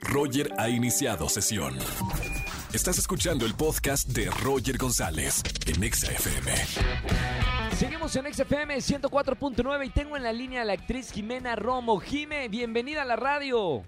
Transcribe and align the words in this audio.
Roger 0.00 0.52
ha 0.58 0.68
iniciado 0.68 1.28
sesión. 1.28 1.76
Estás 2.72 2.98
escuchando 2.98 3.44
el 3.46 3.54
podcast 3.54 4.08
de 4.08 4.30
Roger 4.42 4.78
González 4.78 5.42
en 5.66 5.82
Exa 5.82 6.12
FM. 6.12 6.52
Seguimos 7.72 8.14
en 8.16 8.32
XFM 8.32 8.76
104.9 8.76 9.86
y 9.86 9.90
tengo 9.90 10.16
en 10.16 10.22
la 10.22 10.32
línea 10.32 10.62
a 10.62 10.64
la 10.64 10.74
actriz 10.74 11.10
Jimena 11.10 11.56
Romo. 11.56 11.98
Jime, 11.98 12.48
bienvenida 12.48 13.02
a 13.02 13.04
la 13.04 13.16
radio. 13.16 13.82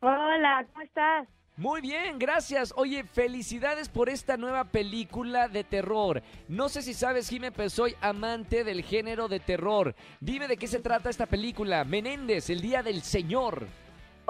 Hola, 0.00 0.66
¿cómo 0.72 0.84
estás? 0.84 1.28
Muy 1.56 1.80
bien, 1.80 2.18
gracias. 2.18 2.72
Oye, 2.76 3.04
felicidades 3.04 3.88
por 3.88 4.08
esta 4.08 4.36
nueva 4.36 4.64
película 4.64 5.48
de 5.48 5.64
terror. 5.64 6.22
No 6.48 6.68
sé 6.68 6.80
si 6.80 6.94
sabes, 6.94 7.28
Jime, 7.28 7.52
pero 7.52 7.68
soy 7.68 7.96
amante 8.00 8.64
del 8.64 8.82
género 8.82 9.28
de 9.28 9.40
terror. 9.40 9.94
Dime 10.20 10.48
de 10.48 10.56
qué 10.56 10.66
se 10.66 10.78
trata 10.78 11.10
esta 11.10 11.26
película. 11.26 11.84
Menéndez, 11.84 12.48
el 12.48 12.62
Día 12.62 12.82
del 12.82 13.02
Señor. 13.02 13.66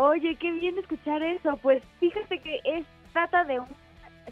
Oye, 0.03 0.35
qué 0.37 0.51
bien 0.53 0.79
escuchar 0.79 1.23
eso. 1.23 1.59
Pues 1.59 1.83
fíjate 1.99 2.39
que 2.39 2.59
es 2.65 2.87
trata 3.13 3.45
de 3.45 3.61
un 3.61 3.67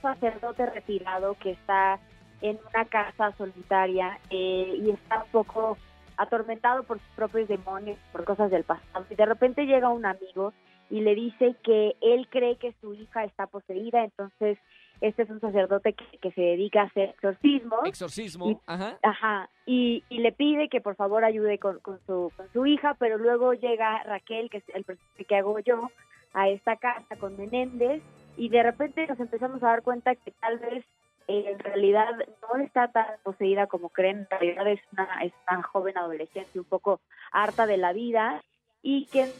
sacerdote 0.00 0.64
retirado 0.64 1.34
que 1.34 1.50
está 1.50 2.00
en 2.40 2.58
una 2.70 2.86
casa 2.86 3.36
solitaria 3.36 4.18
eh, 4.30 4.80
y 4.82 4.88
está 4.88 5.24
un 5.24 5.30
poco 5.30 5.76
atormentado 6.16 6.84
por 6.84 6.98
sus 6.98 7.08
propios 7.08 7.48
demonios, 7.48 7.98
por 8.12 8.24
cosas 8.24 8.50
del 8.50 8.64
pasado. 8.64 9.04
Y 9.10 9.14
de 9.14 9.26
repente 9.26 9.66
llega 9.66 9.90
un 9.90 10.06
amigo 10.06 10.54
y 10.88 11.02
le 11.02 11.14
dice 11.14 11.54
que 11.62 11.96
él 12.00 12.28
cree 12.30 12.56
que 12.56 12.72
su 12.80 12.94
hija 12.94 13.24
está 13.24 13.46
poseída, 13.46 14.02
entonces 14.02 14.56
este 15.00 15.22
es 15.22 15.30
un 15.30 15.40
sacerdote 15.40 15.94
que, 15.94 16.30
se 16.32 16.40
dedica 16.40 16.82
a 16.82 16.84
hacer 16.86 17.10
exorcismos. 17.10 17.80
Exorcismo, 17.84 18.50
y, 18.50 18.58
ajá. 18.66 18.98
Ajá, 19.02 19.50
y, 19.66 20.04
le 20.10 20.32
pide 20.32 20.68
que 20.68 20.80
por 20.80 20.96
favor 20.96 21.24
ayude 21.24 21.58
con, 21.58 21.80
su, 22.06 22.32
con 22.36 22.52
su 22.52 22.66
hija, 22.66 22.94
pero 22.98 23.18
luego 23.18 23.54
llega 23.54 24.02
Raquel, 24.04 24.50
que 24.50 24.58
es 24.58 24.64
el 24.74 24.84
personaje 24.84 25.24
que 25.24 25.36
hago 25.36 25.58
yo, 25.60 25.90
a 26.34 26.48
esta 26.48 26.76
casa 26.76 27.16
con 27.16 27.36
Menéndez, 27.36 28.02
y 28.36 28.48
de 28.48 28.62
repente 28.62 29.06
nos 29.06 29.18
empezamos 29.18 29.62
a 29.62 29.68
dar 29.68 29.82
cuenta 29.82 30.14
que 30.14 30.30
tal 30.32 30.58
vez 30.58 30.84
eh, 31.26 31.44
en 31.52 31.58
realidad 31.58 32.10
no 32.42 32.62
está 32.62 32.88
tan 32.88 33.06
poseída 33.22 33.66
como 33.66 33.90
creen, 33.90 34.26
en 34.30 34.38
realidad 34.38 34.68
es 34.68 34.80
una, 34.92 35.24
es 35.24 35.32
una 35.50 35.62
joven 35.62 35.98
adolescente 35.98 36.58
un 36.58 36.64
poco 36.64 37.00
harta 37.32 37.66
de 37.66 37.76
la 37.76 37.92
vida 37.92 38.42
y 38.82 39.06
que 39.06 39.30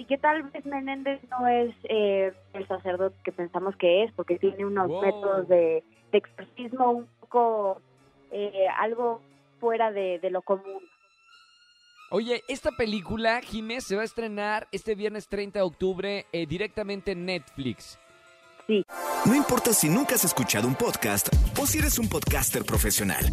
y 0.00 0.06
que 0.06 0.16
tal 0.16 0.44
vez 0.44 0.64
Menéndez 0.64 1.20
no 1.28 1.46
es 1.46 1.74
eh, 1.84 2.32
el 2.54 2.66
sacerdote 2.66 3.14
que 3.22 3.32
pensamos 3.32 3.76
que 3.76 4.04
es, 4.04 4.12
porque 4.12 4.38
tiene 4.38 4.64
unos 4.64 4.88
métodos 4.88 5.46
de, 5.46 5.84
exorcismo 6.10 6.90
un 6.90 7.06
poco 7.20 7.82
eh, 8.30 8.66
algo 8.78 9.20
fuera 9.60 9.92
de, 9.92 10.18
lo 10.30 10.40
común. 10.40 10.80
Oye, 12.10 12.42
esta 12.48 12.70
película, 12.70 13.42
Jiménez, 13.42 13.84
se 13.84 13.94
va 13.94 14.00
a 14.00 14.06
estrenar 14.06 14.68
este 14.72 14.94
viernes 14.94 15.28
30 15.28 15.58
de 15.58 15.64
octubre 15.66 16.26
eh, 16.32 16.46
directamente 16.46 17.12
en 17.12 17.26
Netflix. 17.26 17.98
Sí. 18.66 18.82
No 19.26 19.34
importa 19.34 19.74
si 19.74 19.90
nunca 19.90 20.14
has 20.14 20.24
escuchado 20.24 20.66
un 20.66 20.76
podcast 20.76 21.28
o 21.60 21.66
si 21.66 21.78
eres 21.78 21.98
un 21.98 22.08
podcaster 22.08 22.64
profesional. 22.64 23.26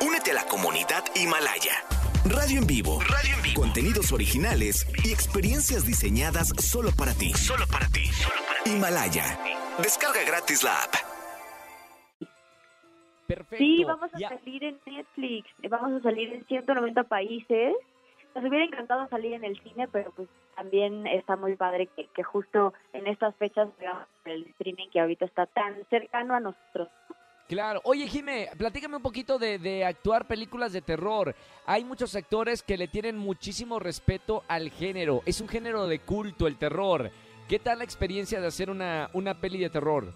Únete 0.00 0.30
a 0.30 0.34
la 0.34 0.46
comunidad 0.46 1.04
Himalaya. 1.14 1.74
Radio 2.24 2.60
en 2.60 2.66
vivo. 2.68 3.00
Radio 3.00 3.34
en 3.34 3.42
vivo. 3.42 3.60
Contenidos 3.62 4.12
originales 4.12 4.86
y 5.04 5.10
experiencias 5.12 5.84
diseñadas 5.84 6.50
solo 6.56 6.90
para 6.96 7.14
ti. 7.14 7.32
Solo 7.34 7.66
para 7.66 7.88
ti. 7.88 8.06
Solo 8.06 8.40
para 8.46 8.62
ti. 8.62 8.70
Himalaya. 8.70 9.24
Descarga 9.82 10.22
gratis 10.24 10.62
la 10.62 10.70
app. 10.70 10.94
Perfecto. 13.26 13.56
Sí, 13.58 13.82
vamos 13.82 14.08
a 14.14 14.18
salir 14.18 14.62
en 14.62 14.78
Netflix. 14.86 15.48
Vamos 15.68 15.92
a 15.98 16.02
salir 16.02 16.32
en 16.32 16.46
190 16.46 17.02
países. 17.04 17.74
Nos 18.36 18.44
hubiera 18.44 18.66
encantado 18.66 19.08
salir 19.08 19.32
en 19.32 19.42
el 19.42 19.60
cine, 19.60 19.88
pero 19.88 20.12
pues 20.12 20.28
también 20.54 21.08
está 21.08 21.34
muy 21.34 21.56
padre 21.56 21.88
que, 21.88 22.06
que 22.06 22.22
justo 22.22 22.72
en 22.92 23.08
estas 23.08 23.34
fechas 23.34 23.68
veamos 23.80 24.06
el 24.26 24.46
streaming 24.50 24.90
que 24.90 25.00
ahorita 25.00 25.24
está 25.24 25.46
tan 25.46 25.74
cercano 25.90 26.34
a 26.34 26.40
nosotros. 26.40 26.88
Claro. 27.48 27.80
Oye, 27.84 28.06
Jime, 28.06 28.48
platícame 28.56 28.96
un 28.96 29.02
poquito 29.02 29.38
de, 29.38 29.84
actuar 29.84 30.26
películas 30.26 30.72
de 30.72 30.80
terror. 30.80 31.34
Hay 31.66 31.84
muchos 31.84 32.16
actores 32.16 32.62
que 32.62 32.76
le 32.76 32.88
tienen 32.88 33.18
muchísimo 33.18 33.78
respeto 33.78 34.42
al 34.48 34.70
género. 34.70 35.22
Es 35.26 35.40
un 35.40 35.48
género 35.48 35.86
de 35.86 35.98
culto, 35.98 36.46
el 36.46 36.56
terror. 36.56 37.10
¿Qué 37.48 37.58
tal 37.58 37.78
la 37.78 37.84
experiencia 37.84 38.40
de 38.40 38.46
hacer 38.46 38.70
una, 38.70 39.10
una 39.12 39.34
peli 39.34 39.58
de 39.58 39.70
terror? 39.70 40.12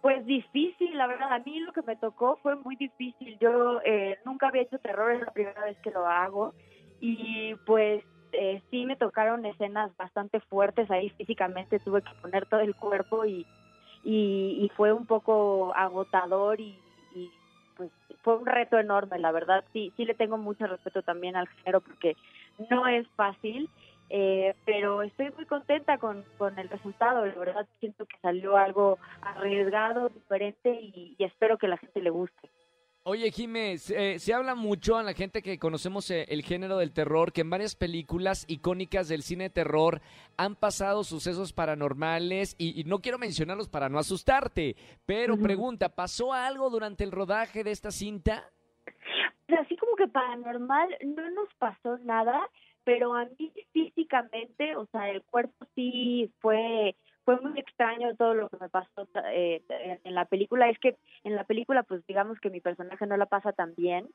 Pues 0.00 0.26
difícil, 0.26 0.96
la 0.98 1.06
verdad. 1.06 1.32
A 1.32 1.38
mí 1.38 1.60
lo 1.60 1.72
que 1.72 1.82
me 1.82 1.94
tocó 1.96 2.36
fue 2.42 2.56
muy 2.56 2.74
difícil. 2.74 3.38
Yo 3.40 3.80
eh, 3.84 4.18
nunca 4.24 4.48
había 4.48 4.62
hecho 4.62 4.78
terror, 4.78 5.12
es 5.12 5.20
la 5.20 5.32
primera 5.32 5.64
vez 5.64 5.78
que 5.78 5.92
lo 5.92 6.06
hago. 6.06 6.54
Y 7.00 7.54
pues 7.66 8.02
eh, 8.32 8.62
sí 8.70 8.86
me 8.86 8.96
tocaron 8.96 9.44
escenas 9.46 9.96
bastante 9.96 10.40
fuertes 10.40 10.90
ahí 10.90 11.10
físicamente. 11.10 11.78
Tuve 11.78 12.02
que 12.02 12.14
poner 12.20 12.46
todo 12.46 12.60
el 12.60 12.74
cuerpo 12.74 13.24
y 13.24 13.46
y, 14.04 14.70
fue 14.76 14.92
un 14.92 15.06
poco 15.06 15.72
agotador 15.74 16.60
y, 16.60 16.78
pues 17.76 17.90
fue 18.22 18.36
un 18.36 18.46
reto 18.46 18.78
enorme, 18.78 19.18
la 19.18 19.32
verdad. 19.32 19.64
Sí, 19.72 19.92
sí 19.96 20.04
le 20.04 20.14
tengo 20.14 20.38
mucho 20.38 20.66
respeto 20.66 21.02
también 21.02 21.36
al 21.36 21.48
género 21.48 21.80
porque 21.80 22.16
no 22.70 22.86
es 22.86 23.06
fácil, 23.16 23.68
eh, 24.10 24.54
pero 24.64 25.02
estoy 25.02 25.30
muy 25.30 25.46
contenta 25.46 25.98
con, 25.98 26.24
con 26.38 26.58
el 26.58 26.68
resultado. 26.68 27.24
La 27.26 27.34
verdad 27.34 27.66
siento 27.80 28.06
que 28.06 28.18
salió 28.18 28.56
algo 28.56 28.98
arriesgado, 29.22 30.08
diferente 30.08 30.70
y, 30.70 31.14
y 31.18 31.24
espero 31.24 31.58
que 31.58 31.68
la 31.68 31.78
gente 31.78 32.00
le 32.00 32.10
guste. 32.10 32.50
Oye, 33.04 33.32
Jiménez, 33.32 33.90
eh, 33.90 34.20
se 34.20 34.32
habla 34.32 34.54
mucho 34.54 34.96
a 34.96 35.02
la 35.02 35.12
gente 35.12 35.42
que 35.42 35.58
conocemos 35.58 36.08
eh, 36.12 36.24
el 36.28 36.42
género 36.42 36.78
del 36.78 36.92
terror 36.92 37.32
que 37.32 37.40
en 37.40 37.50
varias 37.50 37.74
películas 37.74 38.44
icónicas 38.46 39.08
del 39.08 39.22
cine 39.22 39.44
de 39.44 39.50
terror 39.50 40.00
han 40.36 40.54
pasado 40.54 41.02
sucesos 41.02 41.52
paranormales 41.52 42.54
y, 42.58 42.84
no 42.84 43.00
quiero 43.00 43.18
mencionarlos 43.18 43.68
para 43.68 43.88
no 43.88 43.98
asustarte, 43.98 44.76
pero 45.04 45.36
pregunta, 45.36 45.88
¿pasó 45.88 46.32
algo 46.32 46.70
durante 46.70 47.02
el 47.02 47.10
rodaje 47.10 47.64
de 47.64 47.72
esta 47.72 47.90
cinta? 47.90 48.48
Pues 49.48 49.58
así 49.58 49.76
como 49.76 49.96
que 49.96 50.06
paranormal 50.06 50.96
no 51.04 51.28
nos 51.30 51.52
pasó 51.58 51.98
nada, 52.04 52.48
pero 52.84 53.16
a 53.16 53.24
mí 53.36 53.52
físicamente, 53.72 54.76
o 54.76 54.86
sea, 54.92 55.10
el 55.10 55.22
cuerpo 55.22 55.66
sí 55.74 56.30
fue 56.38 56.94
fue 57.24 57.40
muy 57.40 57.58
extraño 57.58 58.14
todo 58.16 58.34
lo 58.34 58.48
que 58.48 58.56
me 58.58 58.68
pasó 58.68 59.08
eh, 59.26 59.62
en 60.04 60.14
la 60.14 60.24
película. 60.24 60.68
Es 60.68 60.78
que 60.78 60.96
en 61.24 61.36
la 61.36 61.44
película, 61.44 61.82
pues 61.82 62.04
digamos 62.06 62.40
que 62.40 62.50
mi 62.50 62.60
personaje 62.60 63.06
no 63.06 63.16
la 63.16 63.26
pasa 63.26 63.52
tan 63.52 63.74
bien. 63.74 64.08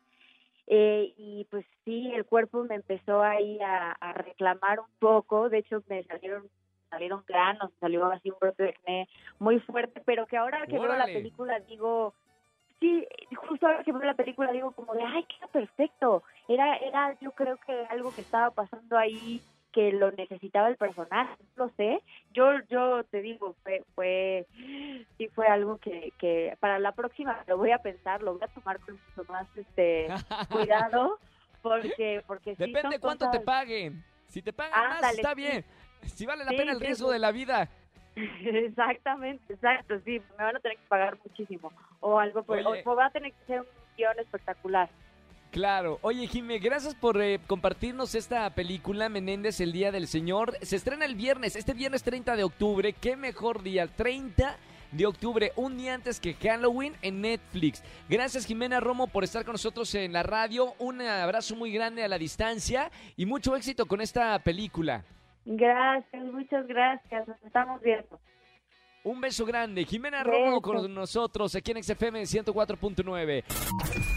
Eh, 0.68 1.14
y 1.18 1.48
pues 1.50 1.66
sí, 1.86 2.12
el 2.14 2.26
cuerpo 2.26 2.64
me 2.66 2.76
empezó 2.76 3.22
ahí 3.22 3.60
a, 3.62 3.92
a 3.92 4.14
reclamar 4.14 4.80
un 4.80 4.92
poco. 5.00 5.50
De 5.50 5.60
hecho, 5.60 5.82
me 5.88 6.04
salieron 6.04 6.50
salieron 6.90 7.24
granos, 7.28 7.72
salió 7.80 8.06
así 8.06 8.30
un 8.30 8.38
brote 8.40 8.64
de 8.64 8.70
acné 8.70 9.10
muy 9.40 9.60
fuerte, 9.60 10.02
pero 10.06 10.26
que 10.26 10.38
ahora 10.38 10.66
que 10.68 10.80
veo 10.80 10.96
la 10.96 11.06
película 11.06 11.60
digo, 11.60 12.14
sí, 12.80 13.06
justo 13.36 13.68
ahora 13.68 13.84
que 13.84 13.92
veo 13.92 14.04
la 14.04 14.14
película 14.14 14.52
digo 14.52 14.72
como 14.72 14.94
de, 14.94 15.04
ay, 15.04 15.26
qué 15.26 15.48
perfecto. 15.48 16.24
Era, 16.48 16.78
era 16.78 17.18
yo 17.20 17.32
creo 17.32 17.58
que 17.58 17.74
algo 17.90 18.14
que 18.14 18.22
estaba 18.22 18.52
pasando 18.52 18.98
ahí 18.98 19.42
que 19.78 19.92
lo 19.92 20.12
necesitaba 20.12 20.70
el 20.70 20.76
personaje, 20.76 21.36
no 21.56 21.66
lo 21.66 21.72
sé. 21.78 22.02
Yo 22.34 22.46
yo 22.68 23.04
te 23.04 23.22
digo, 23.22 23.56
fue 23.62 23.84
fue 23.94 24.48
sí 25.20 25.28
fue 25.36 25.46
algo 25.46 25.78
que, 25.78 26.14
que 26.18 26.58
para 26.60 26.80
la 26.80 26.94
próxima 26.94 27.44
lo 27.46 27.58
voy 27.58 27.70
a 27.70 27.78
pensar, 27.78 28.24
lo 28.24 28.34
voy 28.34 28.42
a 28.44 28.48
tomar 28.48 28.80
con 28.80 28.96
mucho 28.96 29.32
más 29.32 29.46
este 29.56 30.08
cuidado 30.52 31.20
porque 31.62 32.24
porque 32.26 32.56
Depende 32.56 33.00
cuánto 33.00 33.30
te 33.30 33.40
paguen. 33.40 34.04
Si 34.26 34.42
te 34.42 34.52
pagan 34.52 35.00
más 35.00 35.14
está 35.14 35.36
bien. 35.36 35.64
Si 36.02 36.26
vale 36.26 36.44
la 36.44 36.52
pena 36.54 36.72
el 36.72 36.80
riesgo 36.80 37.12
de 37.12 37.20
la 37.20 37.32
vida. 37.32 37.70
Exactamente, 38.16 39.54
exacto, 39.54 40.00
sí, 40.04 40.20
me 40.40 40.44
van 40.44 40.56
a 40.56 40.60
tener 40.60 40.76
que 40.78 40.88
pagar 40.88 41.20
muchísimo 41.24 41.72
o 42.00 42.18
algo 42.18 42.42
por, 42.42 42.58
o, 42.58 42.96
va 42.96 43.06
a 43.06 43.12
tener 43.12 43.32
que 43.32 43.46
ser 43.46 43.60
un 43.60 43.68
guion 43.96 44.18
espectacular. 44.18 44.90
Claro. 45.52 46.00
Oye, 46.02 46.28
Jimé, 46.28 46.60
gracias 46.60 46.94
por 46.94 47.22
eh, 47.22 47.40
compartirnos 47.48 48.16
esta 48.16 48.50
película, 48.52 49.10
Menéndez, 49.10 49.60
El 49.60 49.72
Día 49.72 49.92
del 49.92 50.08
Señor. 50.08 50.58
Se 50.62 50.76
estrena 50.76 51.06
el 51.06 51.16
viernes, 51.16 51.56
este 51.56 51.74
viernes 51.74 52.04
30 52.04 52.36
de 52.36 52.44
octubre. 52.44 52.94
Qué 52.94 53.16
mejor 53.16 53.64
día, 53.64 53.88
30 53.88 54.58
de 54.92 55.06
octubre, 55.06 55.52
un 55.56 55.78
día 55.78 55.94
antes 55.94 56.20
que 56.20 56.34
Halloween 56.34 56.94
en 57.02 57.22
Netflix. 57.22 57.84
Gracias, 58.10 58.46
Jimena 58.46 58.80
Romo, 58.80 59.08
por 59.08 59.24
estar 59.24 59.44
con 59.44 59.54
nosotros 59.54 59.94
en 59.96 60.14
la 60.14 60.24
radio. 60.24 60.74
Un 60.80 61.02
abrazo 61.02 61.56
muy 61.56 61.72
grande 61.72 62.04
a 62.04 62.08
la 62.08 62.18
distancia 62.18 62.92
y 63.16 63.26
mucho 63.26 63.56
éxito 63.56 63.86
con 63.86 64.02
esta 64.02 64.38
película. 64.40 65.04
Gracias, 65.46 66.24
muchas 66.26 66.68
gracias. 66.68 67.28
Nos 67.28 67.42
estamos 67.44 67.82
viendo. 67.82 68.20
Un 69.04 69.22
beso 69.22 69.46
grande. 69.46 69.86
Jimena 69.86 70.24
Romo 70.24 70.62
con 70.62 70.94
nosotros 70.94 71.56
aquí 71.56 71.72
en 71.72 71.82
XFM 71.82 72.24
104.9. 72.24 74.17